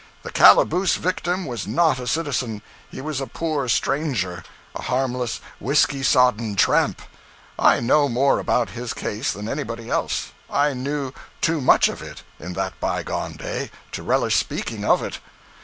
The 0.23 0.31
calaboose 0.31 0.95
victim 0.95 1.45
was 1.45 1.67
not 1.67 1.99
a 1.99 2.07
citizen; 2.07 2.63
he 2.89 3.01
was 3.01 3.21
a 3.21 3.27
poor 3.27 3.69
stranger, 3.69 4.41
a 4.73 4.81
harmless 4.81 5.39
whiskey 5.59 6.01
sodden 6.01 6.55
tramp. 6.55 7.03
I 7.59 7.81
know 7.81 8.09
more 8.09 8.39
about 8.39 8.71
his 8.71 8.95
case 8.95 9.31
than 9.31 9.47
anybody 9.47 9.91
else; 9.91 10.31
I 10.49 10.73
knew 10.73 11.13
too 11.39 11.61
much 11.61 11.87
of 11.87 12.01
it, 12.01 12.23
in 12.39 12.53
that 12.53 12.79
bygone 12.79 13.33
day, 13.33 13.69
to 13.91 14.01
relish 14.01 14.37
speaking 14.37 14.83
of 14.83 15.03
it. 15.03 15.19